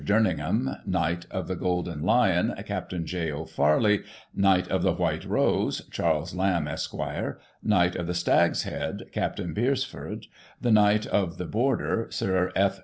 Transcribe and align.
JerninGHAM; 0.03 0.77
Knight 0.87 1.27
of 1.29 1.47
the 1.47 1.55
Golden 1.55 2.01
Lion, 2.01 2.55
Capt. 2.65 2.91
J. 3.05 3.29
O. 3.31 3.43
FairlIE; 3.45 4.03
Knight 4.33 4.67
of 4.67 4.81
the 4.81 4.93
White 4.93 5.25
Rose, 5.25 5.83
Charles 5.91 6.33
Lamb, 6.33 6.67
Esq.; 6.67 6.95
Knight 7.61 7.95
of 7.95 8.07
the 8.07 8.15
Stag's 8.15 8.63
Head, 8.63 9.03
Capt. 9.11 9.39
Beresford; 9.53 10.25
The 10.59 10.71
Knight 10.71 11.05
of 11.05 11.37
the 11.37 11.45
Border, 11.45 12.07
Sir 12.09 12.51
F. 12.55 12.79